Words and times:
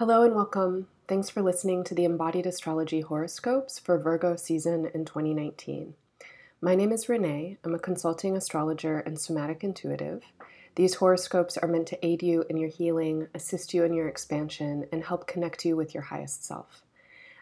Hello 0.00 0.22
and 0.22 0.34
welcome. 0.34 0.86
Thanks 1.08 1.28
for 1.28 1.42
listening 1.42 1.84
to 1.84 1.94
the 1.94 2.06
Embodied 2.06 2.46
Astrology 2.46 3.02
horoscopes 3.02 3.78
for 3.78 3.98
Virgo 3.98 4.34
season 4.34 4.90
in 4.94 5.04
2019. 5.04 5.92
My 6.62 6.74
name 6.74 6.90
is 6.90 7.10
Renee. 7.10 7.58
I'm 7.62 7.74
a 7.74 7.78
consulting 7.78 8.34
astrologer 8.34 9.00
and 9.00 9.20
somatic 9.20 9.62
intuitive. 9.62 10.22
These 10.76 10.94
horoscopes 10.94 11.58
are 11.58 11.68
meant 11.68 11.86
to 11.88 12.02
aid 12.02 12.22
you 12.22 12.46
in 12.48 12.56
your 12.56 12.70
healing, 12.70 13.28
assist 13.34 13.74
you 13.74 13.84
in 13.84 13.92
your 13.92 14.08
expansion, 14.08 14.86
and 14.90 15.04
help 15.04 15.26
connect 15.26 15.66
you 15.66 15.76
with 15.76 15.92
your 15.92 16.04
highest 16.04 16.46
self. 16.46 16.80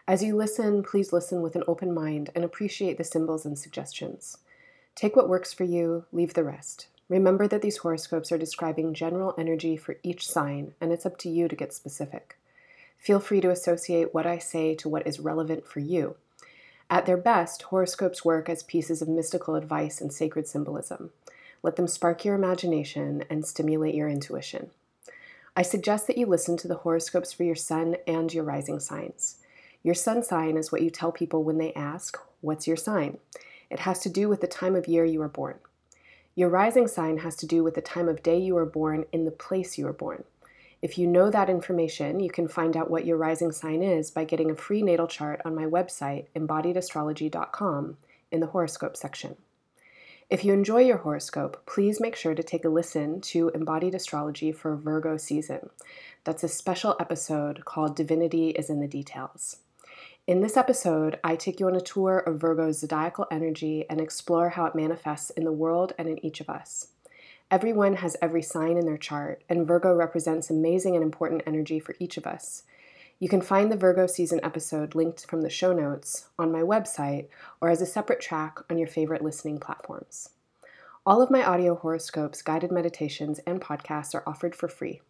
As 0.05 0.21
you 0.21 0.35
listen, 0.35 0.83
please 0.83 1.13
listen 1.13 1.41
with 1.41 1.55
an 1.55 1.63
open 1.65 1.93
mind 1.93 2.29
and 2.35 2.43
appreciate 2.43 2.97
the 2.97 3.05
symbols 3.05 3.45
and 3.45 3.57
suggestions. 3.57 4.37
Take 4.95 5.15
what 5.15 5.29
works 5.29 5.53
for 5.53 5.63
you, 5.63 6.07
leave 6.11 6.33
the 6.33 6.43
rest. 6.43 6.87
Remember 7.07 7.47
that 7.47 7.61
these 7.61 7.77
horoscopes 7.77 8.33
are 8.33 8.37
describing 8.37 8.93
general 8.93 9.33
energy 9.37 9.77
for 9.77 9.95
each 10.03 10.27
sign, 10.27 10.73
and 10.81 10.91
it's 10.91 11.05
up 11.05 11.17
to 11.19 11.29
you 11.29 11.47
to 11.47 11.55
get 11.55 11.71
specific. 11.71 12.35
Feel 12.99 13.19
free 13.19 13.41
to 13.41 13.49
associate 13.49 14.13
what 14.13 14.27
I 14.27 14.37
say 14.37 14.75
to 14.75 14.89
what 14.89 15.07
is 15.07 15.19
relevant 15.19 15.65
for 15.65 15.79
you. 15.79 16.15
At 16.89 17.05
their 17.05 17.17
best, 17.17 17.63
horoscopes 17.63 18.25
work 18.25 18.49
as 18.49 18.63
pieces 18.63 19.01
of 19.01 19.07
mystical 19.07 19.55
advice 19.55 20.01
and 20.01 20.11
sacred 20.11 20.47
symbolism. 20.47 21.11
Let 21.63 21.75
them 21.75 21.87
spark 21.87 22.25
your 22.25 22.35
imagination 22.35 23.23
and 23.29 23.45
stimulate 23.45 23.95
your 23.95 24.09
intuition. 24.09 24.71
I 25.55 25.61
suggest 25.61 26.07
that 26.07 26.17
you 26.17 26.25
listen 26.25 26.57
to 26.57 26.67
the 26.67 26.77
horoscopes 26.77 27.33
for 27.33 27.43
your 27.43 27.55
sun 27.55 27.97
and 28.07 28.33
your 28.33 28.43
rising 28.43 28.79
signs. 28.79 29.37
Your 29.83 29.95
sun 29.95 30.23
sign 30.23 30.57
is 30.57 30.71
what 30.71 30.81
you 30.81 30.89
tell 30.89 31.11
people 31.11 31.43
when 31.43 31.57
they 31.57 31.73
ask, 31.73 32.17
What's 32.41 32.67
your 32.67 32.77
sign? 32.77 33.17
It 33.69 33.79
has 33.79 33.99
to 33.99 34.09
do 34.09 34.29
with 34.29 34.41
the 34.41 34.47
time 34.47 34.75
of 34.75 34.87
year 34.87 35.05
you 35.05 35.19
were 35.19 35.27
born. 35.27 35.55
Your 36.35 36.49
rising 36.49 36.87
sign 36.87 37.19
has 37.19 37.35
to 37.37 37.45
do 37.45 37.63
with 37.63 37.75
the 37.75 37.81
time 37.81 38.07
of 38.07 38.23
day 38.23 38.39
you 38.39 38.55
were 38.55 38.65
born 38.65 39.05
in 39.11 39.25
the 39.25 39.31
place 39.31 39.77
you 39.77 39.85
were 39.85 39.93
born. 39.93 40.23
If 40.81 40.97
you 40.97 41.07
know 41.07 41.29
that 41.29 41.49
information, 41.49 42.21
you 42.21 42.29
can 42.29 42.47
find 42.47 42.77
out 42.77 42.89
what 42.89 43.05
your 43.05 43.17
rising 43.17 43.51
sign 43.51 43.83
is 43.83 44.11
by 44.11 44.23
getting 44.23 44.49
a 44.49 44.55
free 44.55 44.81
natal 44.81 45.07
chart 45.07 45.41
on 45.43 45.53
my 45.53 45.65
website, 45.65 46.27
embodiedastrology.com, 46.35 47.97
in 48.31 48.39
the 48.39 48.47
horoscope 48.47 48.95
section. 48.95 49.35
If 50.29 50.45
you 50.45 50.53
enjoy 50.53 50.81
your 50.81 50.97
horoscope, 50.97 51.65
please 51.65 51.99
make 51.99 52.15
sure 52.15 52.35
to 52.35 52.43
take 52.43 52.63
a 52.63 52.69
listen 52.69 53.19
to 53.21 53.49
Embodied 53.49 53.95
Astrology 53.95 54.51
for 54.51 54.75
Virgo 54.75 55.17
season. 55.17 55.69
That's 56.23 56.43
a 56.43 56.47
special 56.47 56.95
episode 56.99 57.65
called 57.65 57.95
Divinity 57.95 58.51
is 58.51 58.69
in 58.69 58.79
the 58.79 58.87
Details. 58.87 59.57
In 60.27 60.41
this 60.41 60.55
episode, 60.55 61.19
I 61.23 61.35
take 61.35 61.59
you 61.59 61.65
on 61.65 61.75
a 61.75 61.81
tour 61.81 62.19
of 62.19 62.39
Virgo's 62.39 62.79
zodiacal 62.79 63.25
energy 63.31 63.85
and 63.89 63.99
explore 63.99 64.49
how 64.49 64.65
it 64.65 64.75
manifests 64.75 65.31
in 65.31 65.43
the 65.43 65.51
world 65.51 65.93
and 65.97 66.07
in 66.07 66.23
each 66.23 66.39
of 66.39 66.49
us. 66.49 66.89
Everyone 67.51 67.95
has 67.95 68.15
every 68.21 68.43
sign 68.43 68.77
in 68.77 68.85
their 68.85 68.97
chart, 68.97 69.43
and 69.49 69.65
Virgo 69.65 69.95
represents 69.95 70.51
amazing 70.51 70.93
and 70.93 71.03
important 71.03 71.41
energy 71.47 71.79
for 71.79 71.95
each 71.97 72.15
of 72.15 72.27
us. 72.27 72.61
You 73.17 73.27
can 73.27 73.41
find 73.41 73.71
the 73.71 73.75
Virgo 73.75 74.05
season 74.05 74.39
episode 74.43 74.93
linked 74.93 75.25
from 75.25 75.41
the 75.41 75.49
show 75.49 75.73
notes 75.73 76.27
on 76.37 76.51
my 76.51 76.61
website 76.61 77.27
or 77.59 77.69
as 77.69 77.81
a 77.81 77.87
separate 77.87 78.21
track 78.21 78.59
on 78.69 78.77
your 78.77 78.87
favorite 78.87 79.23
listening 79.23 79.59
platforms. 79.59 80.29
All 81.07 81.23
of 81.23 81.31
my 81.31 81.43
audio 81.43 81.73
horoscopes, 81.73 82.43
guided 82.43 82.71
meditations, 82.71 83.39
and 83.47 83.59
podcasts 83.59 84.13
are 84.13 84.23
offered 84.27 84.55
for 84.55 84.67
free. 84.67 85.01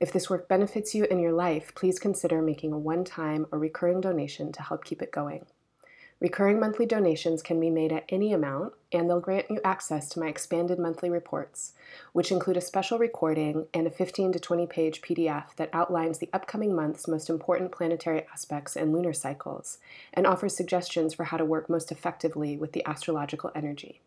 If 0.00 0.12
this 0.12 0.28
work 0.28 0.48
benefits 0.48 0.92
you 0.92 1.04
in 1.04 1.20
your 1.20 1.32
life, 1.32 1.72
please 1.76 2.00
consider 2.00 2.42
making 2.42 2.72
a 2.72 2.78
one 2.78 3.04
time 3.04 3.46
or 3.52 3.60
recurring 3.60 4.00
donation 4.00 4.50
to 4.52 4.62
help 4.62 4.84
keep 4.84 5.00
it 5.00 5.12
going. 5.12 5.46
Recurring 6.18 6.58
monthly 6.58 6.86
donations 6.86 7.42
can 7.42 7.60
be 7.60 7.68
made 7.68 7.92
at 7.92 8.06
any 8.08 8.32
amount, 8.32 8.72
and 8.90 9.08
they'll 9.08 9.20
grant 9.20 9.50
you 9.50 9.60
access 9.62 10.08
to 10.08 10.18
my 10.18 10.28
expanded 10.28 10.78
monthly 10.78 11.10
reports, 11.10 11.74
which 12.14 12.32
include 12.32 12.56
a 12.56 12.62
special 12.62 12.98
recording 12.98 13.66
and 13.74 13.86
a 13.86 13.90
15 13.90 14.32
to 14.32 14.40
20 14.40 14.66
page 14.66 15.02
PDF 15.02 15.54
that 15.56 15.68
outlines 15.74 16.18
the 16.18 16.30
upcoming 16.32 16.74
month's 16.74 17.06
most 17.06 17.28
important 17.28 17.70
planetary 17.70 18.26
aspects 18.32 18.76
and 18.76 18.94
lunar 18.94 19.12
cycles, 19.12 19.76
and 20.14 20.26
offers 20.26 20.56
suggestions 20.56 21.12
for 21.12 21.24
how 21.24 21.36
to 21.36 21.44
work 21.44 21.68
most 21.68 21.92
effectively 21.92 22.56
with 22.56 22.72
the 22.72 22.86
astrological 22.86 23.52
energy. 23.54 24.00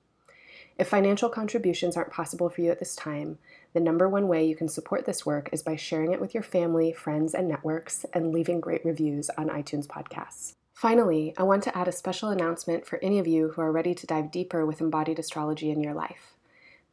If 0.79 0.88
financial 0.88 1.29
contributions 1.29 1.95
aren't 1.95 2.09
possible 2.09 2.50
for 2.50 2.61
you 2.61 2.72
at 2.72 2.79
this 2.79 2.95
time, 2.95 3.38
the 3.73 3.79
number 3.79 4.09
one 4.09 4.28
way 4.28 4.45
you 4.45 4.55
can 4.55 4.69
support 4.69 5.05
this 5.05 5.28
work 5.28 5.50
is 5.51 5.61
by 5.61 5.75
sharing 5.75 6.11
it 6.11 6.22
with 6.22 6.34
your 6.34 6.41
family, 6.41 6.91
friends, 6.91 7.35
and 7.35 7.47
networks, 7.47 8.03
and 8.13 8.31
leaving 8.31 8.59
great 8.59 8.84
reviews 8.84 9.29
on 9.38 9.50
iTunes 9.50 9.85
podcasts. 9.85 10.55
Finally, 10.79 11.34
I 11.35 11.44
want 11.44 11.63
to 11.63 11.78
add 11.78 11.90
a 11.90 11.91
special 11.91 12.29
announcement 12.29 12.85
for 12.85 13.00
any 13.03 13.19
of 13.19 13.28
you 13.28 13.50
who 13.50 13.62
are 13.62 13.69
ready 13.69 13.94
to 13.94 14.07
dive 14.07 14.31
deeper 14.31 14.66
with 14.66 14.79
embodied 14.79 15.19
astrology 15.19 15.72
in 15.72 15.84
your 15.84 15.94
life. 15.94 16.35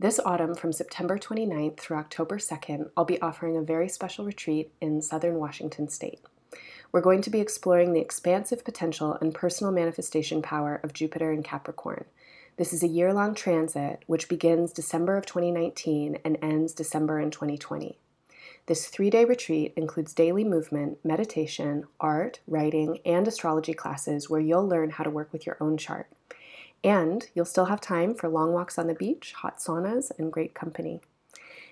This 0.01 0.19
autumn, 0.19 0.57
from 0.57 0.73
September 0.73 1.17
29th 1.17 1.79
through 1.79 1.99
October 1.99 2.39
2nd, 2.39 2.91
I'll 2.97 3.05
be 3.05 3.23
offering 3.23 3.57
a 3.57 3.63
very 3.63 3.89
special 3.89 4.25
retreat 4.25 4.73
in 4.81 5.03
southern 5.03 5.37
Washington 5.37 5.89
state. 5.89 6.19
We're 6.91 7.01
going 7.01 7.23
to 7.23 7.31
be 7.31 7.39
exploring 7.39 7.93
the 7.93 8.01
expansive 8.01 8.65
potential 8.65 9.17
and 9.21 9.33
personal 9.33 9.73
manifestation 9.73 10.43
power 10.43 10.81
of 10.83 10.93
Jupiter 10.93 11.31
in 11.31 11.45
Capricorn. 11.45 12.07
This 12.57 12.73
is 12.73 12.83
a 12.83 12.89
year 12.89 13.15
long 13.15 13.37
transit 13.37 14.03
which 14.09 14.29
begins 14.29 14.73
December 14.73 15.17
of 15.17 15.27
2019 15.27 16.19
and 16.25 16.39
ends 16.43 16.73
December 16.73 17.21
in 17.21 17.31
2020. 17.31 18.01
This 18.67 18.89
three 18.89 19.11
day 19.11 19.25
retreat 19.25 19.73
includes 19.77 20.13
daily 20.13 20.43
movement, 20.43 20.99
meditation, 21.05 21.85
art, 22.01 22.41
writing, 22.49 22.99
and 23.07 23.29
astrology 23.29 23.75
classes 23.75 24.29
where 24.29 24.41
you'll 24.41 24.67
learn 24.67 24.91
how 24.91 25.05
to 25.05 25.11
work 25.11 25.33
with 25.33 25.47
your 25.47 25.57
own 25.61 25.77
chart. 25.77 26.09
And 26.83 27.29
you'll 27.33 27.45
still 27.45 27.67
have 27.67 27.81
time 27.81 28.13
for 28.13 28.29
long 28.29 28.53
walks 28.53 28.77
on 28.77 28.89
the 28.89 28.95
beach, 28.95 29.35
hot 29.35 29.59
saunas, 29.59 30.11
and 30.19 30.33
great 30.33 30.53
company. 30.53 31.01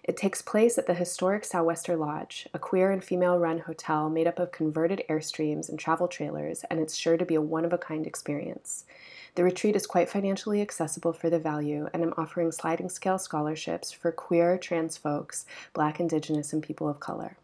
It 0.04 0.16
takes 0.16 0.40
place 0.40 0.78
at 0.78 0.86
the 0.86 0.94
historic 0.94 1.44
Sou'wester 1.44 1.96
Lodge, 1.96 2.46
a 2.54 2.58
queer 2.60 2.92
and 2.92 3.02
female 3.02 3.38
run 3.38 3.60
hotel 3.60 4.08
made 4.08 4.28
up 4.28 4.38
of 4.38 4.52
converted 4.52 5.02
Airstreams 5.08 5.68
and 5.68 5.78
travel 5.78 6.06
trailers, 6.06 6.62
and 6.70 6.78
it's 6.78 6.94
sure 6.94 7.16
to 7.16 7.24
be 7.24 7.34
a 7.34 7.40
one 7.40 7.64
of 7.64 7.72
a 7.72 7.78
kind 7.78 8.06
experience. 8.06 8.84
The 9.34 9.42
retreat 9.42 9.74
is 9.74 9.86
quite 9.86 10.08
financially 10.08 10.62
accessible 10.62 11.12
for 11.12 11.28
the 11.28 11.40
value, 11.40 11.88
and 11.92 12.04
I'm 12.04 12.14
offering 12.16 12.52
sliding 12.52 12.88
scale 12.88 13.18
scholarships 13.18 13.90
for 13.90 14.12
queer, 14.12 14.56
trans 14.56 14.96
folks, 14.96 15.44
black, 15.72 15.98
indigenous, 15.98 16.52
and 16.52 16.62
people 16.62 16.88
of 16.88 17.00
color. 17.00 17.36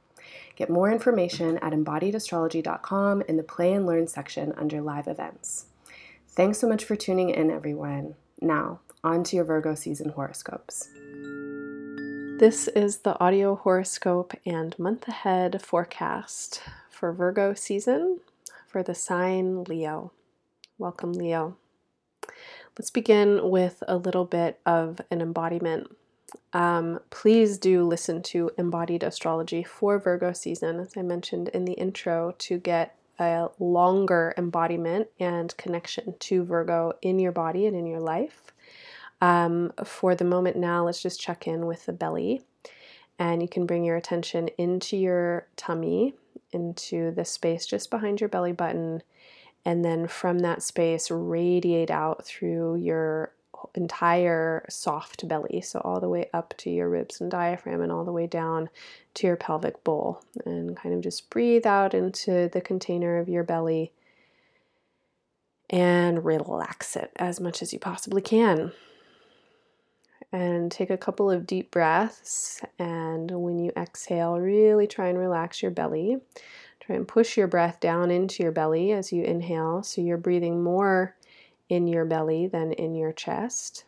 Get 0.54 0.70
more 0.70 0.92
information 0.92 1.58
at 1.58 1.72
embodiedastrology.com 1.72 3.22
in 3.22 3.36
the 3.36 3.42
Play 3.42 3.72
and 3.72 3.86
Learn 3.86 4.06
section 4.06 4.52
under 4.56 4.80
Live 4.80 5.08
Events. 5.08 5.66
Thanks 6.28 6.58
so 6.58 6.68
much 6.68 6.84
for 6.84 6.94
tuning 6.94 7.30
in, 7.30 7.50
everyone. 7.50 8.14
Now, 8.40 8.80
on 9.02 9.24
to 9.24 9.36
your 9.36 9.44
Virgo 9.44 9.74
season 9.74 10.10
horoscopes. 10.10 10.88
This 12.38 12.68
is 12.68 12.98
the 12.98 13.18
audio 13.18 13.56
horoscope 13.56 14.32
and 14.46 14.78
month 14.78 15.08
ahead 15.08 15.60
forecast 15.60 16.62
for 16.88 17.12
Virgo 17.12 17.52
season 17.52 18.20
for 18.68 18.84
the 18.84 18.94
sign 18.94 19.64
Leo. 19.64 20.12
Welcome, 20.78 21.14
Leo. 21.14 21.56
Let's 22.80 22.91
begin 22.91 23.50
with 23.50 23.82
a 23.86 23.98
little 23.98 24.24
bit 24.24 24.58
of 24.64 25.02
an 25.10 25.20
embodiment. 25.20 25.94
Um, 26.54 27.00
please 27.10 27.58
do 27.58 27.84
listen 27.84 28.22
to 28.22 28.52
Embodied 28.56 29.02
Astrology 29.02 29.62
for 29.62 29.98
Virgo 29.98 30.32
season, 30.32 30.80
as 30.80 30.96
I 30.96 31.02
mentioned 31.02 31.48
in 31.48 31.66
the 31.66 31.74
intro, 31.74 32.34
to 32.38 32.56
get 32.56 32.96
a 33.19 33.48
longer 33.58 34.32
embodiment 34.38 35.08
and 35.20 35.54
connection 35.58 36.14
to 36.20 36.42
Virgo 36.42 36.94
in 37.02 37.19
your 37.19 37.32
body 37.32 37.66
and 37.66 37.76
in 37.76 37.86
your 37.86 38.00
life. 38.00 38.50
Um, 39.20 39.74
for 39.84 40.14
the 40.14 40.24
moment 40.24 40.56
now, 40.56 40.86
let's 40.86 41.02
just 41.02 41.20
check 41.20 41.46
in 41.46 41.66
with 41.66 41.84
the 41.84 41.92
belly. 41.92 42.40
And 43.19 43.42
you 43.42 43.48
can 43.48 43.66
bring 43.66 43.84
your 43.84 43.96
attention 43.96 44.48
into 44.56 44.96
your 44.96 45.48
tummy, 45.54 46.14
into 46.50 47.10
the 47.10 47.26
space 47.26 47.66
just 47.66 47.90
behind 47.90 48.22
your 48.22 48.30
belly 48.30 48.52
button 48.52 49.02
and 49.65 49.84
then 49.84 50.06
from 50.06 50.41
that 50.41 50.62
space 50.62 51.10
radiate 51.10 51.91
out 51.91 52.25
through 52.25 52.76
your 52.76 53.32
entire 53.75 54.65
soft 54.69 55.26
belly. 55.28 55.60
So 55.60 55.81
all 55.81 56.00
the 56.00 56.09
way 56.09 56.28
up 56.32 56.54
to 56.59 56.71
your 56.71 56.88
ribs 56.88 57.21
and 57.21 57.31
diaphragm 57.31 57.81
and 57.82 57.93
all 57.93 58.05
the 58.05 58.12
way 58.12 58.26
down 58.26 58.69
to 59.14 59.26
your 59.26 59.37
pelvic 59.37 59.82
bowl 59.84 60.23
and 60.44 60.76
kind 60.76 60.94
of 60.94 61.02
just 61.02 61.31
breathe 61.31 61.67
out 61.67 61.94
into 61.94 62.49
the 62.49 62.61
container 62.61 63.19
of 63.19 63.29
your 63.29 63.44
belly 63.44 63.93
and 65.69 66.25
relax 66.25 66.96
it 66.96 67.12
as 67.17 67.40
much 67.40 67.62
as 67.62 67.73
you 67.73 67.79
possibly 67.79 68.23
can. 68.23 68.73
And 70.32 70.70
take 70.70 70.90
a 70.90 70.96
couple 70.96 71.29
of 71.29 71.44
deep 71.44 71.73
breaths 71.73 72.62
and 72.79 73.31
when 73.32 73.58
you 73.58 73.73
exhale 73.76 74.38
really 74.38 74.87
try 74.87 75.08
and 75.08 75.19
relax 75.19 75.61
your 75.61 75.73
belly 75.73 76.19
And 76.90 77.06
push 77.06 77.37
your 77.37 77.46
breath 77.46 77.78
down 77.78 78.10
into 78.10 78.42
your 78.42 78.50
belly 78.50 78.90
as 78.90 79.12
you 79.12 79.22
inhale, 79.22 79.84
so 79.84 80.00
you're 80.00 80.19
breathing 80.19 80.62
more 80.62 81.16
in 81.69 81.87
your 81.87 82.04
belly 82.04 82.48
than 82.48 82.72
in 82.72 82.96
your 82.96 83.12
chest. 83.12 83.84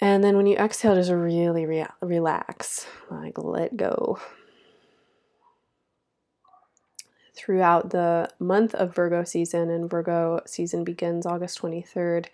And 0.00 0.24
then 0.24 0.36
when 0.36 0.46
you 0.46 0.56
exhale, 0.56 0.96
just 0.96 1.10
really 1.10 1.66
re- 1.66 1.86
relax, 2.00 2.86
like 3.10 3.38
let 3.38 3.76
go. 3.76 4.18
Throughout 7.34 7.90
the 7.90 8.28
month 8.40 8.74
of 8.74 8.94
Virgo 8.94 9.22
season, 9.22 9.70
and 9.70 9.88
Virgo 9.88 10.40
season 10.46 10.84
begins 10.84 11.26
August 11.26 11.60
23rd 11.60 12.26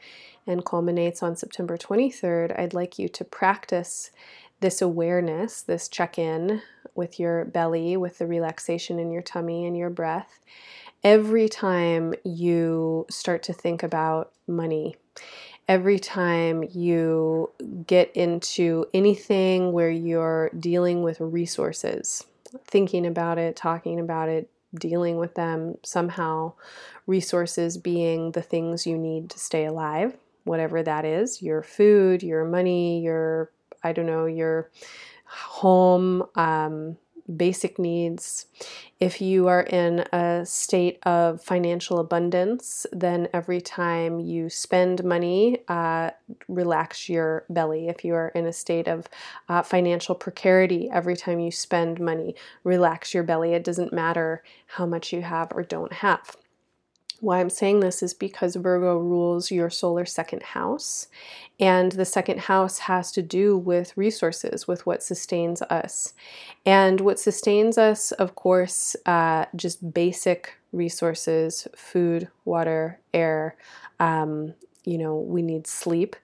and 0.47 0.65
culminates 0.65 1.23
on 1.23 1.37
September 1.37 1.77
23rd, 1.77 2.59
I'd 2.59 2.73
like 2.73 2.99
you 2.99 3.09
to 3.11 3.25
practice 3.25 4.11
this 4.63 4.81
awareness, 4.81 5.63
this 5.63 5.89
check 5.89 6.19
in 6.19 6.63
with 6.95 7.21
your 7.21 7.45
belly, 7.45 7.97
with 7.97 8.19
the 8.19 8.27
relaxation 8.27 8.99
in 8.99 9.11
your 9.11 9.23
tummy 9.23 9.67
and 9.67 9.77
your 9.77 9.91
breath, 9.91 10.41
every 11.05 11.49
time 11.49 12.15
you 12.25 13.07
start 13.11 13.43
to 13.43 13.53
think 13.53 13.83
about 13.83 14.33
money, 14.47 14.97
every 15.69 15.99
time 15.99 16.65
you 16.73 17.51
get 17.87 18.11
into 18.17 18.87
anything 18.95 19.73
where 19.73 19.91
you're 19.91 20.51
dealing 20.59 21.03
with 21.03 21.21
resources, 21.21 22.25
thinking 22.67 23.07
about 23.07 23.39
it, 23.39 23.57
talking 23.57 23.99
about 23.99 24.29
it, 24.29 24.49
dealing 24.75 25.19
with 25.19 25.35
them 25.35 25.77
somehow, 25.83 26.53
resources 27.07 27.77
being 27.77 28.33
the 28.33 28.43
things 28.43 28.87
you 28.87 28.97
need 28.97 29.29
to 29.31 29.39
stay 29.39 29.65
alive, 29.65 30.17
whatever 30.45 30.83
that 30.83 31.05
is 31.05 31.43
your 31.43 31.63
food, 31.63 32.23
your 32.23 32.45
money, 32.45 33.01
your, 33.03 33.51
I 33.83 33.93
don't 33.93 34.07
know, 34.07 34.27
your 34.27 34.71
home, 35.25 36.25
um, 36.35 36.97
basic 37.37 37.79
needs. 37.79 38.47
If 39.01 39.21
you 39.21 39.49
are 39.49 39.63
in 39.63 40.01
a 40.13 40.45
state 40.45 40.99
of 41.05 41.43
financial 41.43 41.99
abundance, 41.99 42.87
then 42.93 43.29
every 43.33 43.61
time 43.61 44.21
you 44.21 44.51
spend 44.51 45.05
money, 45.05 45.63
uh, 45.69 46.11
relax 46.49 47.09
your 47.09 47.45
belly. 47.49 47.89
If 47.89 48.05
you 48.05 48.15
are 48.15 48.29
in 48.29 48.47
a 48.47 48.53
state 48.53 48.89
of 48.89 49.09
uh, 49.49 49.63
financial 49.63 50.15
precarity, 50.15 50.91
every 50.91 51.17
time 51.17 51.41
you 51.41 51.51
spend 51.51 52.01
money, 52.01 52.35
relax 52.65 53.15
your 53.15 53.23
belly. 53.23 53.55
It 53.55 53.65
doesn't 53.65 53.93
matter 53.93 54.43
how 54.67 54.87
much 54.87 55.13
you 55.13 55.23
have 55.23 55.53
or 55.53 55.63
don't 55.63 55.93
have. 55.93 56.37
Why 57.23 57.39
I'm 57.39 57.51
saying 57.51 57.79
this 57.79 58.03
is 58.03 58.15
because 58.15 58.57
Virgo 58.57 58.99
rules 58.99 59.53
your 59.53 59.71
solar 59.71 60.05
second 60.05 60.43
house, 60.43 61.07
and 61.61 61.93
the 61.93 62.05
second 62.05 62.41
house 62.41 62.81
has 62.81 63.13
to 63.13 63.23
do 63.23 63.57
with 63.57 63.97
resources, 63.97 64.67
with 64.67 64.85
what 64.87 65.05
sustains 65.05 65.63
us. 65.63 66.15
And 66.67 67.01
what 67.01 67.21
sustains 67.21 67.79
us, 67.79 68.11
of 68.11 68.35
course, 68.35 68.97
uh, 69.07 69.45
just 69.55 69.95
basic 69.95 70.57
resources 70.73 71.69
food, 71.77 72.27
water, 72.45 72.99
air. 73.15 73.55
Um, 74.01 74.55
you 74.85 74.99
know, 74.99 75.15
we 75.17 75.43
need 75.43 75.69
sleep. 75.69 76.17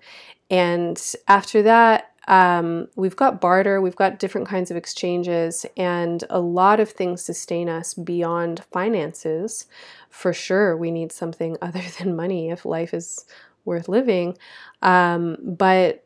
And 0.51 1.01
after 1.29 1.63
that, 1.63 2.11
um, 2.29 2.89
we've 2.95 3.17
got 3.17 3.41
barter, 3.41 3.81
we've 3.81 3.97
got 3.97 4.19
different 4.19 4.49
kinds 4.49 4.71
of 4.71 4.77
exchanges, 4.77 5.65
and 5.77 6.25
a 6.29 6.41
lot 6.41 6.79
of 6.79 6.91
things 6.91 7.23
sustain 7.23 7.69
us 7.71 7.95
beyond 7.95 8.65
finances. 8.71 9.67
For 10.11 10.33
sure, 10.33 10.77
we 10.77 10.91
need 10.91 11.13
something 11.13 11.57
other 11.63 11.83
than 11.99 12.17
money 12.17 12.51
if 12.51 12.65
life 12.65 12.95
is 12.95 13.25
worth 13.65 13.89
living. 13.89 14.37
Um, 14.83 15.37
but 15.43 16.05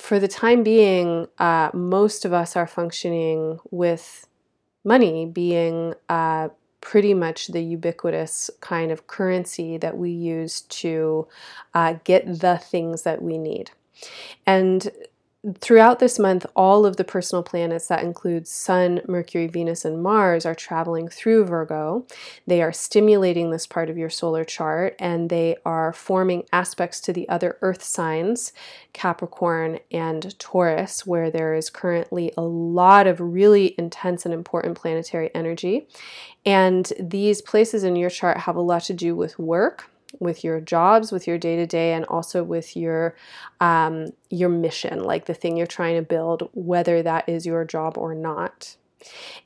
for 0.00 0.18
the 0.18 0.28
time 0.28 0.62
being, 0.62 1.26
uh, 1.38 1.70
most 1.74 2.24
of 2.24 2.32
us 2.32 2.56
are 2.56 2.66
functioning 2.66 3.58
with 3.70 4.26
money 4.84 5.26
being 5.26 5.94
uh, 6.08 6.48
pretty 6.80 7.14
much 7.14 7.48
the 7.48 7.62
ubiquitous 7.62 8.50
kind 8.60 8.90
of 8.90 9.06
currency 9.06 9.76
that 9.78 9.96
we 9.96 10.10
use 10.10 10.62
to 10.62 11.26
uh, 11.74 11.94
get 12.04 12.40
the 12.40 12.58
things 12.58 13.02
that 13.02 13.22
we 13.22 13.38
need. 13.38 13.70
And 14.46 14.90
throughout 15.58 15.98
this 15.98 16.20
month, 16.20 16.46
all 16.54 16.86
of 16.86 16.96
the 16.96 17.04
personal 17.04 17.42
planets 17.42 17.88
that 17.88 18.04
include 18.04 18.46
Sun, 18.46 19.00
Mercury, 19.08 19.48
Venus, 19.48 19.84
and 19.84 20.00
Mars 20.00 20.46
are 20.46 20.54
traveling 20.54 21.08
through 21.08 21.46
Virgo. 21.46 22.06
They 22.46 22.62
are 22.62 22.72
stimulating 22.72 23.50
this 23.50 23.66
part 23.66 23.90
of 23.90 23.98
your 23.98 24.10
solar 24.10 24.44
chart 24.44 24.94
and 25.00 25.30
they 25.30 25.56
are 25.66 25.92
forming 25.92 26.44
aspects 26.52 27.00
to 27.00 27.12
the 27.12 27.28
other 27.28 27.58
Earth 27.60 27.82
signs, 27.82 28.52
Capricorn 28.92 29.80
and 29.90 30.38
Taurus, 30.38 31.04
where 31.06 31.30
there 31.30 31.54
is 31.54 31.70
currently 31.70 32.32
a 32.36 32.42
lot 32.42 33.08
of 33.08 33.20
really 33.20 33.74
intense 33.78 34.24
and 34.24 34.32
important 34.32 34.78
planetary 34.78 35.34
energy. 35.34 35.88
And 36.46 36.92
these 37.00 37.42
places 37.42 37.82
in 37.82 37.96
your 37.96 38.10
chart 38.10 38.38
have 38.38 38.56
a 38.56 38.60
lot 38.60 38.84
to 38.84 38.94
do 38.94 39.16
with 39.16 39.38
work 39.40 39.91
with 40.20 40.44
your 40.44 40.60
jobs, 40.60 41.12
with 41.12 41.26
your 41.26 41.38
day 41.38 41.56
to 41.56 41.66
day, 41.66 41.92
and 41.94 42.04
also 42.06 42.42
with 42.42 42.76
your 42.76 43.14
um, 43.60 44.12
your 44.30 44.48
mission, 44.48 45.02
like 45.02 45.26
the 45.26 45.34
thing 45.34 45.56
you're 45.56 45.66
trying 45.66 45.96
to 45.96 46.02
build, 46.02 46.48
whether 46.52 47.02
that 47.02 47.28
is 47.28 47.46
your 47.46 47.64
job 47.64 47.98
or 47.98 48.14
not. 48.14 48.76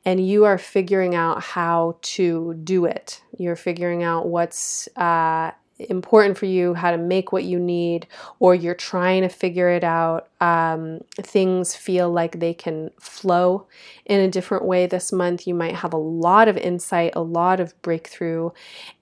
And 0.04 0.26
you 0.26 0.44
are 0.44 0.58
figuring 0.58 1.14
out 1.14 1.42
how 1.42 1.96
to 2.02 2.54
do 2.62 2.84
it. 2.84 3.22
You're 3.38 3.56
figuring 3.56 4.02
out 4.02 4.28
what's 4.28 4.86
uh, 4.96 5.52
important 5.78 6.38
for 6.38 6.46
you, 6.46 6.74
how 6.74 6.90
to 6.90 6.98
make 6.98 7.32
what 7.32 7.44
you 7.44 7.58
need, 7.58 8.06
or 8.38 8.54
you're 8.54 8.74
trying 8.74 9.22
to 9.22 9.28
figure 9.28 9.68
it 9.68 9.84
out. 9.84 10.28
Um, 10.40 11.00
things 11.16 11.74
feel 11.74 12.10
like 12.10 12.40
they 12.40 12.54
can 12.54 12.90
flow 12.98 13.66
in 14.04 14.20
a 14.20 14.30
different 14.30 14.64
way 14.64 14.86
this 14.86 15.12
month. 15.12 15.46
You 15.46 15.54
might 15.54 15.74
have 15.74 15.92
a 15.92 15.98
lot 15.98 16.48
of 16.48 16.56
insight, 16.56 17.12
a 17.14 17.22
lot 17.22 17.60
of 17.60 17.80
breakthrough. 17.82 18.50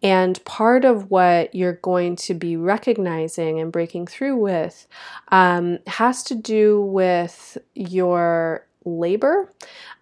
And 0.02 0.44
part 0.44 0.84
of 0.84 1.10
what 1.10 1.54
you're 1.54 1.74
going 1.74 2.16
to 2.16 2.34
be 2.34 2.56
recognizing 2.56 3.60
and 3.60 3.72
breaking 3.72 4.06
through 4.06 4.36
with 4.36 4.86
um, 5.28 5.78
has 5.86 6.22
to 6.24 6.34
do 6.34 6.80
with 6.80 7.58
your 7.74 8.66
labor. 8.84 9.52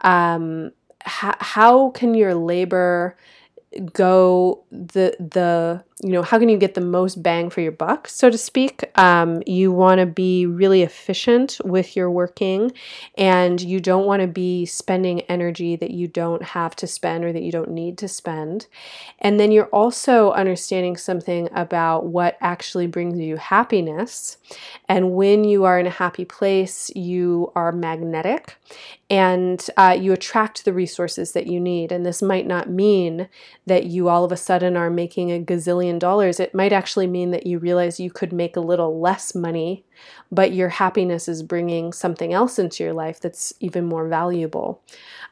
Um, 0.01 0.73
how 1.05 1.91
can 1.91 2.15
your 2.15 2.35
labor 2.35 3.17
go 3.93 4.65
the 4.71 5.17
the 5.19 5.83
you 6.03 6.11
know 6.11 6.23
how 6.23 6.39
can 6.39 6.49
you 6.49 6.59
get 6.59 6.75
the 6.75 6.81
most 6.81 7.23
bang 7.23 7.49
for 7.49 7.61
your 7.61 7.73
buck 7.73 8.09
so 8.09 8.29
to 8.29 8.39
speak? 8.39 8.85
Um, 8.99 9.43
you 9.47 9.71
want 9.71 10.01
to 10.01 10.07
be 10.07 10.47
really 10.47 10.83
efficient 10.83 11.61
with 11.65 11.97
your 11.97 12.11
working 12.11 12.73
and 13.17 13.61
you 13.61 13.81
don't 13.81 14.07
want 14.07 14.21
to 14.21 14.29
be 14.29 14.67
spending 14.67 15.21
energy 15.23 15.77
that 15.77 15.93
you 15.93 16.09
don't 16.09 16.43
have 16.43 16.75
to 16.77 16.87
spend 16.87 17.25
or 17.25 17.33
that 17.33 17.43
you 17.43 17.53
don't 17.53 17.71
need 17.71 17.99
to 17.99 18.09
spend. 18.09 18.67
And 19.21 19.39
then 19.39 19.53
you're 19.53 19.67
also 19.67 20.33
understanding 20.33 20.97
something 20.97 21.49
about 21.55 22.07
what 22.07 22.37
actually 22.41 22.89
brings 22.89 23.19
you 23.19 23.37
happiness. 23.37 24.39
And 24.89 25.13
when 25.13 25.45
you 25.45 25.65
are 25.65 25.79
in 25.79 25.87
a 25.87 25.91
happy 25.91 26.25
place 26.25 26.91
you 26.95 27.53
are 27.55 27.73
magnetic 27.73 28.57
and 29.11 29.65
uh, 29.77 29.97
you 29.99 30.13
attract 30.13 30.65
the 30.65 30.73
resources 30.73 31.33
that 31.33 31.47
you 31.47 31.61
need. 31.61 31.93
And 31.93 32.05
this 32.05 32.23
might 32.23 32.47
not 32.47 32.71
mean 32.71 33.29
that 33.67 33.87
you 33.87 34.09
all 34.09 34.25
of 34.25 34.33
a 34.33 34.37
sudden 34.37 34.77
are 34.77 34.91
making 34.91 35.31
a 35.31 35.43
gazillion 35.43 35.99
dollars. 35.99 36.41
It 36.41 36.55
might 36.55 36.73
actually 36.73 37.07
mean 37.07 37.31
that 37.31 37.47
you 37.47 37.59
realize 37.59 38.01
you 38.01 38.11
could 38.11 38.33
make 38.33 38.57
a 38.57 38.61
little 38.61 39.01
less 39.01 39.35
money, 39.35 39.85
but 40.33 40.53
your 40.53 40.69
happiness 40.69 41.29
is 41.29 41.43
bringing 41.43 41.93
something 41.93 42.33
else 42.33 42.59
into 42.59 42.83
your 42.83 42.93
life 42.93 43.21
that's 43.21 43.53
even 43.61 43.85
more 43.85 44.09
valuable. 44.09 44.83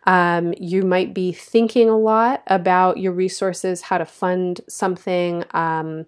Um, 0.07 0.55
you 0.59 0.83
might 0.83 1.13
be 1.13 1.33
thinking 1.33 1.89
a 1.89 1.99
lot 1.99 2.43
about 2.47 2.99
your 2.99 3.13
resources, 3.13 3.83
how 3.83 3.99
to 3.99 4.07
fund 4.07 4.61
something. 4.69 5.45
Um, 5.51 6.07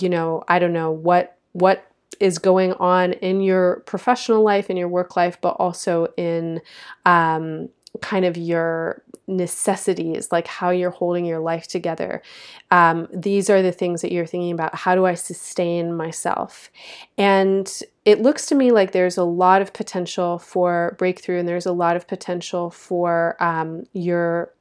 you 0.00 0.08
know, 0.08 0.42
I 0.48 0.58
don't 0.58 0.72
know 0.72 0.90
what 0.90 1.36
what 1.52 1.86
is 2.18 2.38
going 2.38 2.72
on 2.74 3.12
in 3.14 3.40
your 3.40 3.80
professional 3.80 4.42
life, 4.42 4.70
in 4.70 4.76
your 4.76 4.88
work 4.88 5.16
life, 5.16 5.38
but 5.40 5.56
also 5.58 6.06
in 6.16 6.62
um, 7.04 7.68
kind 8.00 8.24
of 8.24 8.36
your 8.36 9.02
necessities, 9.26 10.32
like 10.32 10.46
how 10.46 10.70
you're 10.70 10.90
holding 10.90 11.24
your 11.24 11.38
life 11.38 11.68
together. 11.68 12.22
Um, 12.70 13.08
these 13.12 13.48
are 13.48 13.62
the 13.62 13.72
things 13.72 14.02
that 14.02 14.12
you're 14.12 14.26
thinking 14.26 14.52
about. 14.52 14.74
How 14.74 14.94
do 14.94 15.06
I 15.06 15.14
sustain 15.14 15.94
myself? 15.94 16.70
And 17.16 17.70
it 18.04 18.20
looks 18.20 18.46
to 18.46 18.54
me 18.54 18.72
like 18.72 18.92
there's 18.92 19.16
a 19.16 19.24
lot 19.24 19.62
of 19.62 19.72
potential 19.72 20.38
for 20.38 20.96
breakthrough, 20.98 21.38
and 21.38 21.48
there's 21.48 21.66
a 21.66 21.72
lot 21.72 21.96
of 21.96 22.08
potential 22.08 22.70
for 22.70 23.36
um, 23.40 23.84
your 23.92 24.52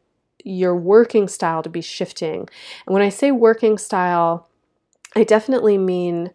your 0.43 0.75
working 0.75 1.27
style 1.27 1.61
to 1.61 1.69
be 1.69 1.81
shifting. 1.81 2.47
And 2.85 2.93
when 2.93 3.03
I 3.03 3.09
say 3.09 3.31
working 3.31 3.77
style, 3.77 4.47
I 5.15 5.23
definitely 5.23 5.77
mean 5.77 6.31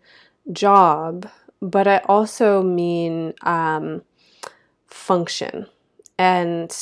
job, 0.52 1.28
but 1.60 1.88
I 1.88 1.98
also 2.06 2.62
mean 2.62 3.34
um, 3.42 4.02
function. 4.86 5.66
And 6.18 6.74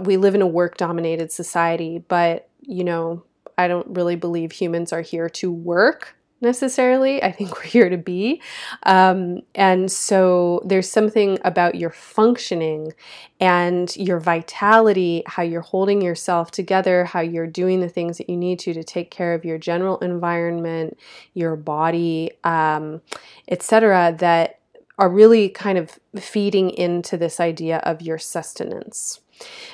we 0.00 0.16
live 0.16 0.34
in 0.34 0.42
a 0.42 0.46
work 0.46 0.76
dominated 0.76 1.32
society, 1.32 2.04
but 2.08 2.48
you 2.60 2.84
know, 2.84 3.22
I 3.58 3.68
don't 3.68 3.86
really 3.88 4.16
believe 4.16 4.52
humans 4.52 4.92
are 4.92 5.02
here 5.02 5.28
to 5.30 5.52
work 5.52 6.16
necessarily. 6.42 7.22
I 7.22 7.32
think 7.32 7.54
we're 7.56 7.62
here 7.62 7.88
to 7.88 7.96
be. 7.96 8.42
Um, 8.82 9.42
and 9.54 9.90
so 9.90 10.60
there's 10.64 10.90
something 10.90 11.38
about 11.44 11.76
your 11.76 11.90
functioning 11.90 12.92
and 13.40 13.94
your 13.96 14.20
vitality, 14.20 15.22
how 15.26 15.42
you're 15.42 15.62
holding 15.62 16.02
yourself 16.02 16.50
together, 16.50 17.04
how 17.04 17.20
you're 17.20 17.46
doing 17.46 17.80
the 17.80 17.88
things 17.88 18.18
that 18.18 18.28
you 18.28 18.36
need 18.36 18.58
to 18.60 18.74
to 18.74 18.84
take 18.84 19.10
care 19.10 19.32
of 19.34 19.44
your 19.44 19.58
general 19.58 19.98
environment, 19.98 20.98
your 21.32 21.56
body, 21.56 22.32
um, 22.44 23.00
etc., 23.48 24.14
that 24.18 24.58
are 24.98 25.08
really 25.08 25.48
kind 25.48 25.78
of 25.78 25.98
feeding 26.16 26.70
into 26.70 27.16
this 27.16 27.40
idea 27.40 27.78
of 27.78 28.02
your 28.02 28.18
sustenance. 28.18 29.20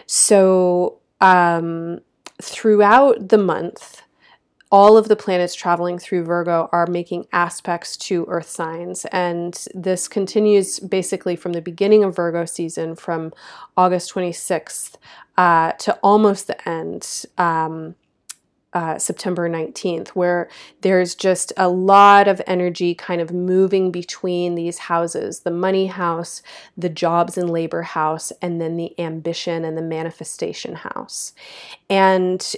So, 0.07 1.01
um, 1.21 2.01
throughout 2.41 3.29
the 3.29 3.39
month, 3.39 4.03
all 4.71 4.97
of 4.99 5.09
the 5.09 5.17
planets 5.17 5.55
traveling 5.55 5.99
through 5.99 6.25
Virgo 6.25 6.69
are 6.73 6.87
making 6.87 7.27
aspects 7.33 7.97
to 7.97 8.27
earth 8.29 8.49
signs. 8.49 9.07
And 9.07 9.55
this 9.75 10.09
continues 10.09 10.79
basically 10.79 11.37
from 11.37 11.55
the 11.55 11.63
beginning 11.63 12.05
of 12.05 12.15
Virgo 12.15 12.45
season, 12.45 12.95
from 12.95 13.33
August 13.77 14.13
26th 14.13 14.97
uh, 15.39 15.73
to 15.73 15.95
almost 16.03 16.49
the 16.49 16.69
end. 16.69 17.25
Um, 17.39 17.95
uh, 18.73 18.99
September 18.99 19.49
19th, 19.49 20.09
where 20.09 20.49
there's 20.83 21.15
just 21.15 21.53
a 21.57 21.69
lot 21.69 22.29
of 22.29 22.43
energy 22.47 22.95
kind 22.95 23.21
of 23.21 23.33
moving 23.33 23.91
between 23.91 24.55
these 24.55 24.79
houses 24.79 25.41
the 25.41 25.51
money 25.51 25.87
house, 25.87 26.43
the 26.77 26.89
jobs 26.89 27.39
and 27.39 27.51
labor 27.51 27.83
house, 27.83 28.33
and 28.43 28.61
then 28.61 28.77
the 28.77 28.99
ambition 29.01 29.65
and 29.65 29.77
the 29.77 29.83
manifestation 29.83 30.75
house. 30.75 31.33
And 31.89 32.55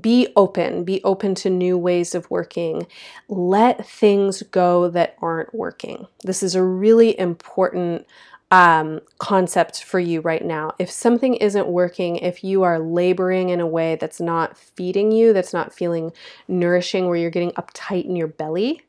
be 0.00 0.28
open, 0.36 0.84
be 0.84 1.02
open 1.04 1.34
to 1.36 1.50
new 1.50 1.78
ways 1.78 2.14
of 2.14 2.30
working. 2.30 2.86
Let 3.28 3.86
things 3.86 4.42
go 4.42 4.88
that 4.88 5.16
aren't 5.20 5.54
working. 5.54 6.06
This 6.24 6.42
is 6.42 6.54
a 6.54 6.62
really 6.62 7.18
important 7.18 8.06
um, 8.54 9.00
concept 9.18 9.82
for 9.82 9.98
you 9.98 10.20
right 10.20 10.44
now. 10.44 10.70
If 10.78 10.88
something 10.88 11.34
isn't 11.34 11.66
working, 11.66 12.18
if 12.18 12.44
you 12.44 12.62
are 12.62 12.78
laboring 12.78 13.48
in 13.48 13.58
a 13.58 13.66
way 13.66 13.96
that's 13.96 14.20
not 14.20 14.56
feeding 14.56 15.10
you, 15.10 15.32
that's 15.32 15.52
not 15.52 15.74
feeling 15.74 16.12
nourishing, 16.46 17.08
where 17.08 17.16
you're 17.16 17.30
getting 17.30 17.50
uptight 17.52 18.04
in 18.04 18.14
your 18.14 18.28
belly, 18.28 18.82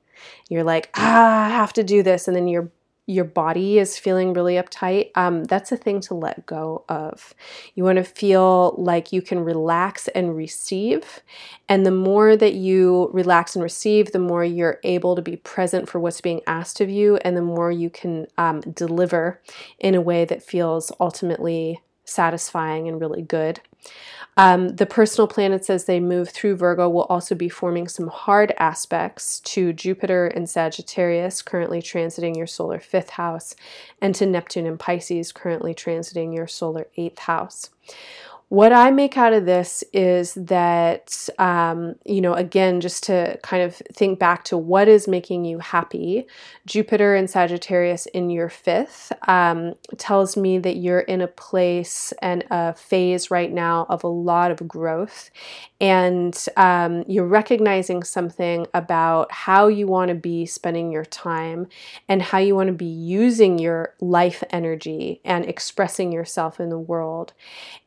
you're 0.50 0.64
like, 0.64 0.92
ah, 0.94 1.46
I 1.48 1.50
have 1.50 1.74
to 1.74 1.84
do 1.84 2.04
this, 2.04 2.28
and 2.28 2.38
then 2.38 2.48
you're 2.48 2.70
your 3.08 3.26
body 3.26 3.78
is 3.78 4.00
feeling 4.00 4.34
really 4.34 4.56
uptight, 4.56 5.12
um, 5.16 5.44
that's 5.44 5.72
a 5.72 5.78
thing 5.78 6.02
to 6.02 6.16
let 6.16 6.46
go 6.46 6.84
of. 6.90 7.36
You 7.76 7.84
want 7.84 7.98
to 7.98 8.04
feel 8.04 8.74
like 8.78 9.14
you 9.14 9.22
can 9.22 9.40
relax 9.42 10.08
and 10.10 10.36
receive. 10.36 11.22
And 11.70 11.86
the 11.86 11.92
more 11.92 12.36
that 12.36 12.56
you 12.56 13.10
relax 13.14 13.56
and 13.56 13.62
receive, 13.62 14.12
the 14.12 14.20
more 14.20 14.44
you're 14.44 14.80
able 14.84 15.16
to 15.16 15.22
be 15.22 15.36
present 15.36 15.88
for 15.88 16.00
what's 16.00 16.22
being 16.22 16.42
asked 16.48 16.82
of 16.82 16.90
you, 16.90 17.18
and 17.18 17.38
the 17.38 17.42
more 17.42 17.72
you 17.72 17.92
can 17.92 18.28
um, 18.38 18.62
deliver 18.62 19.40
in 19.80 19.94
a 19.94 20.02
way 20.02 20.26
that 20.26 20.42
feels 20.42 20.92
ultimately 21.00 21.82
satisfying 22.06 22.88
and 22.88 23.02
really 23.02 23.22
good. 23.22 23.62
Um, 24.38 24.76
the 24.76 24.86
personal 24.86 25.28
planets, 25.28 25.70
as 25.70 25.86
they 25.86 26.00
move 26.00 26.30
through 26.30 26.58
Virgo, 26.58 26.90
will 26.90 27.04
also 27.04 27.36
be 27.36 27.48
forming 27.48 27.88
some 27.88 28.08
hard 28.08 28.54
aspects 28.58 29.40
to 29.42 29.72
Jupiter 29.72 30.28
and 30.28 30.50
Sagittarius, 30.50 31.42
currently 31.42 31.82
transiting 31.82 32.36
your 32.36 32.48
solar 32.48 32.80
fifth 32.80 33.12
house, 33.12 33.56
and 34.02 34.14
to 34.16 34.26
Neptune 34.26 34.66
and 34.66 34.80
Pisces, 34.80 35.32
currently 35.32 35.74
transiting 35.74 36.36
your 36.36 36.48
solar 36.48 36.88
eighth 36.98 37.20
house 37.20 37.70
what 38.56 38.72
I 38.72 38.90
make 38.90 39.18
out 39.18 39.34
of 39.34 39.46
this 39.46 39.84
is 39.92 40.34
that, 40.36 41.28
um, 41.40 41.96
you 42.06 42.22
know, 42.22 42.34
again, 42.36 42.80
just 42.80 43.04
to 43.04 43.38
kind 43.44 43.62
of 43.62 43.76
think 43.76 44.18
back 44.18 44.46
to 44.46 44.58
what 44.58 44.88
is 44.88 45.10
making 45.10 45.44
you 45.44 45.60
happy, 45.60 46.26
Jupiter 46.66 47.16
and 47.16 47.30
Sagittarius 47.30 48.06
in 48.06 48.30
your 48.30 48.48
fifth 48.48 49.12
um, 49.28 49.74
tells 49.98 50.38
me 50.38 50.58
that 50.60 50.78
you're 50.78 51.02
in 51.02 51.20
a 51.20 51.28
place 51.28 52.14
and 52.22 52.46
a 52.50 52.74
phase 52.74 53.30
right 53.30 53.52
now 53.52 53.88
of 53.90 54.06
a 54.06 54.08
lot 54.08 54.52
of 54.52 54.66
growth. 54.66 55.32
And 55.82 56.34
um, 56.56 57.04
you're 57.10 57.28
recognizing 57.28 58.04
something 58.04 58.68
about 58.74 59.34
how 59.34 59.68
you 59.68 59.86
want 59.86 60.08
to 60.08 60.16
be 60.16 60.46
spending 60.46 60.94
your 60.94 61.04
time 61.04 61.68
and 62.08 62.22
how 62.22 62.38
you 62.38 62.56
want 62.56 62.68
to 62.68 62.74
be 62.74 62.86
using 62.86 63.60
your 63.60 63.94
life 64.00 64.46
energy 64.52 65.20
and 65.26 65.44
expressing 65.44 66.14
yourself 66.14 66.62
in 66.62 66.70
the 66.70 66.80
world. 66.80 67.34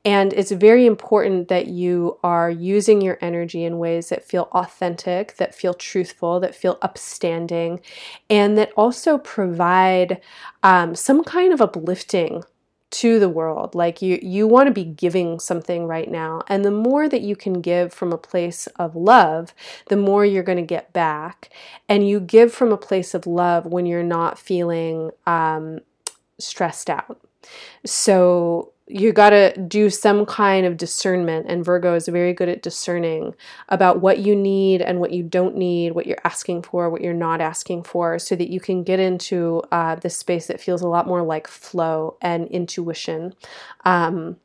And 0.04 0.34
it's 0.34 0.52
very 0.58 0.86
important 0.86 1.48
that 1.48 1.68
you 1.68 2.18
are 2.22 2.50
using 2.50 3.00
your 3.00 3.18
energy 3.20 3.64
in 3.64 3.78
ways 3.78 4.08
that 4.10 4.24
feel 4.24 4.48
authentic, 4.52 5.36
that 5.36 5.54
feel 5.54 5.74
truthful, 5.74 6.40
that 6.40 6.54
feel 6.54 6.78
upstanding, 6.82 7.80
and 8.28 8.58
that 8.58 8.72
also 8.76 9.18
provide 9.18 10.20
um, 10.62 10.94
some 10.94 11.24
kind 11.24 11.52
of 11.52 11.60
uplifting 11.60 12.42
to 12.90 13.18
the 13.18 13.28
world. 13.28 13.74
Like 13.74 14.00
you 14.00 14.18
you 14.22 14.46
want 14.46 14.66
to 14.66 14.72
be 14.72 14.84
giving 14.84 15.38
something 15.38 15.86
right 15.86 16.10
now 16.10 16.42
and 16.48 16.64
the 16.64 16.70
more 16.70 17.08
that 17.08 17.20
you 17.20 17.36
can 17.36 17.60
give 17.60 17.92
from 17.92 18.12
a 18.12 18.18
place 18.18 18.66
of 18.76 18.96
love 18.96 19.52
the 19.88 19.96
more 19.96 20.24
you're 20.24 20.42
going 20.42 20.56
to 20.56 20.62
get 20.62 20.92
back. 20.92 21.50
And 21.88 22.08
you 22.08 22.20
give 22.20 22.52
from 22.52 22.72
a 22.72 22.78
place 22.78 23.14
of 23.14 23.26
love 23.26 23.66
when 23.66 23.86
you're 23.86 24.02
not 24.02 24.38
feeling 24.38 25.10
um, 25.26 25.80
stressed 26.38 26.88
out. 26.88 27.20
So 27.84 28.72
you 28.88 29.12
got 29.12 29.30
to 29.30 29.56
do 29.68 29.90
some 29.90 30.24
kind 30.24 30.64
of 30.64 30.76
discernment 30.76 31.46
and 31.48 31.64
virgo 31.64 31.94
is 31.94 32.08
very 32.08 32.32
good 32.32 32.48
at 32.48 32.62
discerning 32.62 33.34
about 33.68 34.00
what 34.00 34.18
you 34.18 34.34
need 34.34 34.80
and 34.80 34.98
what 34.98 35.12
you 35.12 35.22
don't 35.22 35.56
need 35.56 35.92
what 35.92 36.06
you're 36.06 36.18
asking 36.24 36.62
for 36.62 36.88
what 36.88 37.02
you're 37.02 37.12
not 37.12 37.40
asking 37.40 37.82
for 37.82 38.18
so 38.18 38.34
that 38.34 38.50
you 38.50 38.60
can 38.60 38.82
get 38.82 38.98
into 38.98 39.62
uh, 39.72 39.94
this 39.96 40.16
space 40.16 40.46
that 40.46 40.60
feels 40.60 40.82
a 40.82 40.88
lot 40.88 41.06
more 41.06 41.22
like 41.22 41.46
flow 41.46 42.16
and 42.20 42.48
intuition. 42.48 43.34
Um, 43.84 44.36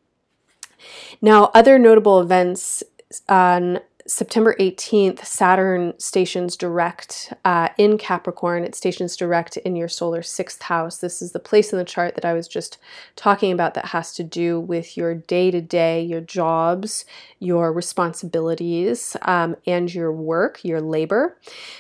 now 1.22 1.52
other 1.54 1.80
notable 1.80 2.20
events 2.20 2.84
on 3.30 3.80
September 4.05 4.53
18th, 4.60 5.24
Saturn 5.24 5.93
stations 5.98 6.57
direct 6.57 7.31
uh, 7.45 7.69
in 7.77 7.98
Capricorn. 7.98 8.65
It 8.65 8.75
stations 8.75 9.15
direct 9.15 9.55
in 9.57 9.77
your 9.77 9.88
solar 9.88 10.22
sixth 10.22 10.63
house. 10.63 10.98
This 10.98 11.22
is 11.22 11.31
the 11.31 11.39
place 11.39 11.72
in 11.72 11.79
the 11.79 11.86
chart 11.86 12.15
that 12.15 12.25
I 12.25 12.33
was 12.33 12.50
just 12.50 12.77
talking 13.15 13.53
about 13.53 13.75
that 13.75 13.86
has 13.88 14.13
to 14.15 14.24
do 14.24 14.60
with 14.60 14.98
your 14.98 15.15
day 15.15 15.51
to 15.51 15.62
day, 15.62 16.03
your 16.03 16.19
jobs, 16.19 17.05
your 17.39 17.72
responsibilities, 17.72 19.15
um, 19.22 19.55
and 19.65 19.93
your 19.93 20.12
work, 20.12 20.65
your 20.65 20.81
labor. 20.81 21.38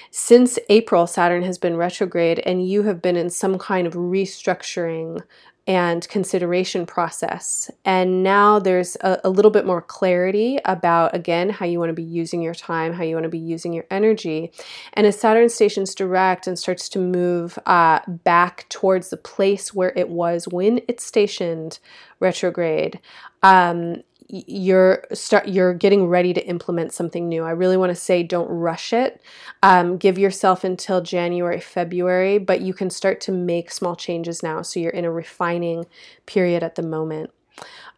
Since 0.09 0.57
April, 0.69 1.07
Saturn 1.07 1.43
has 1.43 1.57
been 1.57 1.75
retrograde, 1.75 2.39
and 2.45 2.65
you 2.65 2.83
have 2.83 3.01
been 3.01 3.17
in 3.17 3.29
some 3.31 3.57
kind 3.57 3.85
of 3.85 3.93
restructuring 3.95 5.21
and 5.65 6.07
consideration 6.09 6.85
process. 6.85 7.71
And 7.85 8.21
now 8.21 8.59
there's 8.59 8.97
a, 8.97 9.21
a, 9.23 9.29
little 9.29 9.51
bit 9.51 9.65
more 9.65 9.81
clarity 9.81 10.59
about, 10.65 11.15
again, 11.15 11.49
how 11.49 11.65
you 11.65 11.79
want 11.79 11.89
to 11.89 11.93
be 11.93 12.03
using 12.03 12.41
your 12.41 12.53
time, 12.53 12.91
how 12.91 13.03
you 13.03 13.15
want 13.15 13.23
to 13.23 13.29
be 13.29 13.39
using 13.39 13.71
your 13.71 13.85
energy. 13.89 14.51
And 14.93 15.07
as 15.07 15.17
Saturn 15.17 15.47
stations 15.47 15.95
direct 15.95 16.47
and 16.47 16.59
starts 16.59 16.89
to 16.89 16.99
move 16.99 17.57
uh, 17.65 17.99
back 18.07 18.67
towards 18.67 19.09
the 19.09 19.17
place 19.17 19.73
where 19.73 19.93
it 19.95 20.09
was 20.09 20.49
when 20.49 20.81
it 20.89 20.99
stationed 20.99 21.79
retrograde, 22.19 22.99
um, 23.41 24.03
you're 24.33 25.05
start 25.13 25.47
you're 25.47 25.75
getting 25.75 26.07
ready 26.07 26.33
to 26.33 26.45
implement 26.47 26.91
something 26.91 27.29
new. 27.29 27.43
I 27.43 27.51
really 27.51 27.77
want 27.77 27.91
to 27.91 27.95
say 27.95 28.23
don't 28.23 28.49
rush 28.49 28.91
it. 28.91 29.21
Um, 29.61 29.97
give 29.97 30.17
yourself 30.17 30.63
until 30.63 31.01
January, 31.01 31.59
February, 31.59 32.39
but 32.39 32.61
you 32.61 32.73
can 32.73 32.89
start 32.89 33.21
to 33.21 33.31
make 33.31 33.69
small 33.69 33.95
changes 33.95 34.41
now. 34.41 34.63
So 34.63 34.79
you're 34.79 34.91
in 34.91 35.05
a 35.05 35.11
refining 35.11 35.85
period 36.25 36.63
at 36.63 36.73
the 36.73 36.81
moment. 36.81 37.29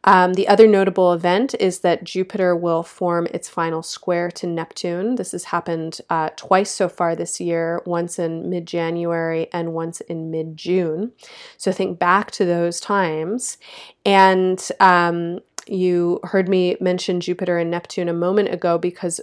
Um, 0.04 0.34
the 0.34 0.48
other 0.48 0.68
notable 0.68 1.14
event 1.14 1.56
is 1.60 1.80
that 1.80 2.04
Jupiter 2.04 2.56
will 2.56 2.84
form 2.84 3.28
its 3.32 3.50
final 3.50 3.82
square 3.82 4.30
to 4.32 4.46
Neptune. 4.46 5.16
This 5.16 5.32
has 5.32 5.46
happened 5.46 6.00
uh, 6.10 6.30
twice 6.36 6.70
so 6.70 6.88
far 6.90 7.16
this 7.16 7.40
year, 7.40 7.82
once 7.86 8.20
in 8.20 8.50
mid 8.50 8.68
January 8.68 9.48
and 9.52 9.74
once 9.74 10.02
in 10.02 10.30
mid 10.30 10.58
June. 10.58 11.14
So 11.58 11.72
think 11.72 11.98
back 11.98 12.30
to 12.32 12.46
those 12.46 12.80
times. 12.80 13.58
And 14.06 14.62
um, 14.80 15.40
you 15.68 16.20
heard 16.24 16.48
me 16.48 16.78
mention 16.80 17.20
Jupiter 17.20 17.58
and 17.58 17.72
Neptune 17.72 18.10
a 18.10 18.14
moment 18.14 18.54
ago 18.54 18.78
because 18.78 19.22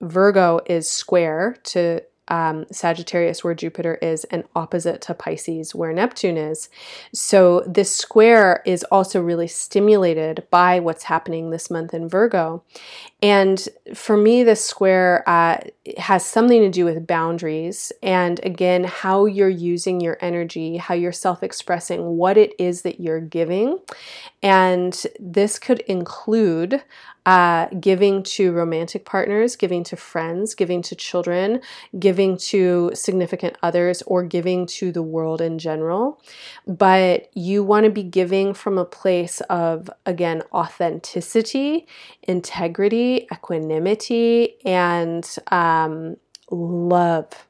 Virgo 0.00 0.60
is 0.66 0.88
square 0.88 1.56
to 1.64 2.02
um, 2.28 2.64
Sagittarius, 2.70 3.44
where 3.44 3.54
Jupiter 3.54 3.96
is, 3.96 4.24
and 4.24 4.44
opposite 4.56 5.00
to 5.02 5.14
Pisces, 5.14 5.74
where 5.74 5.92
Neptune 5.92 6.36
is. 6.36 6.68
So, 7.12 7.62
this 7.66 7.94
square 7.94 8.62
is 8.64 8.84
also 8.84 9.20
really 9.20 9.48
stimulated 9.48 10.46
by 10.50 10.80
what's 10.80 11.04
happening 11.04 11.50
this 11.50 11.70
month 11.70 11.92
in 11.92 12.08
Virgo. 12.08 12.62
And 13.22 13.66
for 13.94 14.16
me, 14.16 14.42
this 14.42 14.64
square 14.64 15.22
uh, 15.28 15.58
has 15.98 16.24
something 16.24 16.60
to 16.60 16.70
do 16.70 16.84
with 16.84 17.06
boundaries 17.06 17.92
and, 18.02 18.40
again, 18.42 18.84
how 18.84 19.26
you're 19.26 19.48
using 19.48 20.00
your 20.00 20.18
energy, 20.20 20.76
how 20.78 20.94
you're 20.94 21.12
self 21.12 21.42
expressing, 21.42 22.16
what 22.16 22.36
it 22.36 22.54
is 22.58 22.82
that 22.82 23.00
you're 23.00 23.20
giving. 23.20 23.78
And 24.42 25.06
this 25.18 25.58
could 25.58 25.80
include 25.80 26.82
uh, 27.26 27.66
giving 27.80 28.22
to 28.22 28.52
romantic 28.52 29.04
partners, 29.04 29.56
giving 29.56 29.82
to 29.84 29.96
friends, 29.96 30.54
giving 30.54 30.82
to 30.82 30.94
children, 30.94 31.60
giving 31.98 32.36
to 32.36 32.90
significant 32.94 33.56
others, 33.62 34.02
or 34.06 34.22
giving 34.22 34.66
to 34.66 34.92
the 34.92 35.02
world 35.02 35.40
in 35.40 35.58
general. 35.58 36.20
But 36.66 37.30
you 37.34 37.64
want 37.64 37.84
to 37.84 37.90
be 37.90 38.02
giving 38.02 38.52
from 38.54 38.78
a 38.78 38.84
place 38.84 39.40
of, 39.42 39.88
again, 40.04 40.42
authenticity, 40.52 41.86
integrity, 42.22 43.26
equanimity, 43.32 44.56
and 44.64 45.28
um, 45.50 46.16
love 46.50 47.46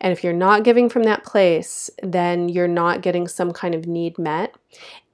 And 0.00 0.12
if 0.12 0.22
you're 0.22 0.32
not 0.32 0.64
giving 0.64 0.88
from 0.88 1.04
that 1.04 1.24
place, 1.24 1.90
then 2.02 2.48
you're 2.48 2.68
not 2.68 3.02
getting 3.02 3.28
some 3.28 3.52
kind 3.52 3.74
of 3.74 3.86
need 3.86 4.18
met. 4.18 4.54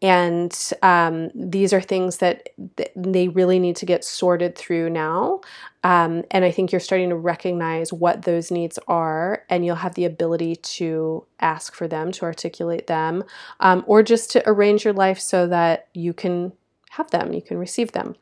And 0.02 0.54
um, 0.82 1.30
these 1.34 1.72
are 1.72 1.80
things 1.80 2.18
that 2.18 2.50
th- 2.76 2.90
they 2.94 3.28
really 3.28 3.58
need 3.58 3.76
to 3.76 3.86
get 3.86 4.04
sorted 4.04 4.54
through 4.56 4.90
now. 4.90 5.40
Um, 5.82 6.24
and 6.30 6.44
I 6.44 6.50
think 6.50 6.72
you're 6.72 6.80
starting 6.80 7.08
to 7.08 7.16
recognize 7.16 7.92
what 7.92 8.22
those 8.22 8.50
needs 8.50 8.78
are, 8.86 9.44
and 9.48 9.64
you'll 9.64 9.76
have 9.76 9.94
the 9.94 10.04
ability 10.04 10.56
to 10.56 11.24
ask 11.40 11.74
for 11.74 11.88
them, 11.88 12.12
to 12.12 12.24
articulate 12.24 12.86
them, 12.86 13.24
um, 13.60 13.82
or 13.86 14.02
just 14.02 14.30
to 14.32 14.42
arrange 14.46 14.84
your 14.84 14.94
life 14.94 15.18
so 15.18 15.46
that 15.46 15.88
you 15.94 16.12
can 16.12 16.52
have 16.90 17.10
them, 17.10 17.32
you 17.32 17.42
can 17.42 17.56
receive 17.56 17.92
them. 17.92 18.14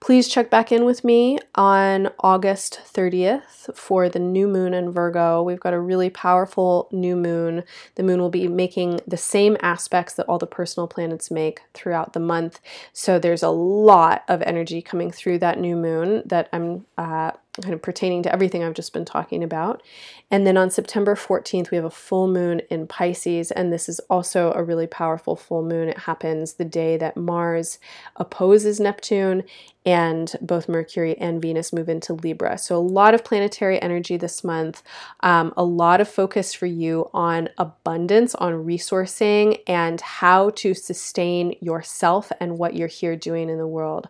Please 0.00 0.28
check 0.28 0.50
back 0.50 0.70
in 0.70 0.84
with 0.84 1.04
me 1.04 1.38
on 1.54 2.10
August 2.20 2.80
30th 2.92 3.74
for 3.74 4.08
the 4.08 4.18
new 4.18 4.46
moon 4.46 4.74
in 4.74 4.90
Virgo. 4.90 5.42
We've 5.42 5.60
got 5.60 5.72
a 5.74 5.80
really 5.80 6.10
powerful 6.10 6.88
new 6.92 7.16
moon. 7.16 7.64
The 7.94 8.02
moon 8.02 8.20
will 8.20 8.30
be 8.30 8.46
making 8.48 9.00
the 9.06 9.16
same 9.16 9.56
aspects 9.62 10.14
that 10.14 10.26
all 10.26 10.38
the 10.38 10.46
personal 10.46 10.86
planets 10.86 11.30
make 11.30 11.62
throughout 11.74 12.12
the 12.12 12.20
month. 12.20 12.60
So 12.92 13.18
there's 13.18 13.42
a 13.42 13.48
lot 13.48 14.24
of 14.28 14.42
energy 14.42 14.82
coming 14.82 15.10
through 15.10 15.38
that 15.38 15.58
new 15.58 15.76
moon 15.76 16.22
that 16.26 16.48
I'm 16.52 16.86
uh, 16.98 17.32
kind 17.62 17.74
of 17.74 17.82
pertaining 17.82 18.22
to 18.22 18.32
everything 18.32 18.62
I've 18.62 18.74
just 18.74 18.92
been 18.92 19.04
talking 19.04 19.42
about. 19.42 19.82
And 20.30 20.46
then 20.46 20.56
on 20.56 20.70
September 20.70 21.14
14th, 21.14 21.70
we 21.70 21.76
have 21.76 21.84
a 21.84 21.90
full 21.90 22.28
moon 22.28 22.60
in 22.70 22.86
Pisces, 22.86 23.50
and 23.50 23.72
this 23.72 23.88
is 23.88 24.00
also 24.10 24.52
a 24.52 24.62
really 24.62 24.86
powerful 24.86 25.36
full 25.36 25.62
moon. 25.62 25.88
It 25.88 25.98
happens 25.98 26.54
the 26.54 26.64
day 26.64 26.96
that 26.96 27.16
Mars 27.16 27.78
opposes 28.16 28.80
Neptune, 28.80 29.44
and 29.86 30.34
both 30.40 30.68
Mercury 30.68 31.16
and 31.18 31.40
Venus 31.40 31.72
move 31.72 31.88
into 31.88 32.12
Libra. 32.12 32.58
So, 32.58 32.76
a 32.76 32.78
lot 32.78 33.14
of 33.14 33.24
planetary 33.24 33.80
energy 33.80 34.16
this 34.16 34.42
month, 34.42 34.82
um, 35.20 35.54
a 35.56 35.62
lot 35.62 36.00
of 36.00 36.08
focus 36.08 36.52
for 36.52 36.66
you 36.66 37.08
on 37.14 37.48
abundance, 37.56 38.34
on 38.34 38.52
resourcing, 38.66 39.60
and 39.68 40.00
how 40.00 40.50
to 40.50 40.74
sustain 40.74 41.54
yourself 41.60 42.32
and 42.40 42.58
what 42.58 42.74
you're 42.74 42.88
here 42.88 43.14
doing 43.14 43.48
in 43.48 43.58
the 43.58 43.66
world. 43.66 44.08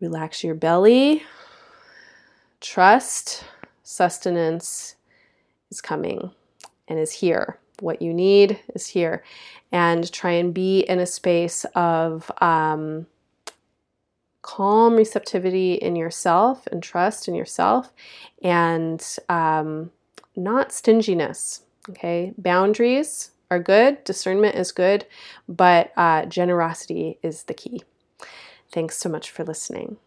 Relax 0.00 0.42
your 0.42 0.56
belly 0.56 1.22
trust, 2.64 3.44
sustenance 3.82 4.96
is 5.70 5.80
coming 5.80 6.30
and 6.88 6.98
is 6.98 7.12
here. 7.12 7.58
What 7.80 8.00
you 8.00 8.14
need 8.14 8.58
is 8.74 8.86
here. 8.86 9.22
And 9.70 10.10
try 10.10 10.32
and 10.32 10.54
be 10.54 10.80
in 10.80 10.98
a 10.98 11.06
space 11.06 11.66
of 11.74 12.30
um, 12.40 13.06
calm 14.42 14.94
receptivity 14.94 15.74
in 15.74 15.94
yourself 15.96 16.66
and 16.68 16.82
trust 16.82 17.28
in 17.28 17.34
yourself 17.34 17.92
and 18.42 19.04
um, 19.28 19.90
not 20.34 20.72
stinginess. 20.72 21.62
Okay, 21.90 22.32
boundaries 22.38 23.32
are 23.50 23.58
good, 23.58 24.02
discernment 24.04 24.54
is 24.54 24.72
good, 24.72 25.04
but 25.46 25.92
uh, 25.96 26.24
generosity 26.24 27.18
is 27.22 27.42
the 27.42 27.54
key. 27.54 27.82
Thanks 28.72 28.96
so 28.96 29.10
much 29.10 29.30
for 29.30 29.44
listening. 29.44 29.98